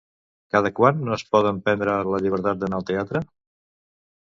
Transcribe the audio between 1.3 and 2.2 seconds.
poden prendre